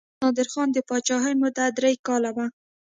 د 0.03 0.03
محمد 0.07 0.21
نادر 0.27 0.47
خان 0.53 0.69
د 0.73 0.77
پاچاهۍ 0.89 1.33
موده 1.41 1.65
درې 1.77 1.91
کاله 2.07 2.31
وه. 2.35 2.45